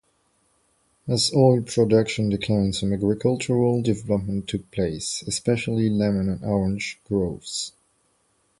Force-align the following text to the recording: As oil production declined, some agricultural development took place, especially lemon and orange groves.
As 1.07 1.31
oil 1.31 1.61
production 1.61 2.29
declined, 2.29 2.73
some 2.75 2.91
agricultural 2.91 3.83
development 3.83 4.47
took 4.47 4.71
place, 4.71 5.23
especially 5.27 5.91
lemon 5.91 6.27
and 6.27 6.43
orange 6.43 6.99
groves. 7.07 7.71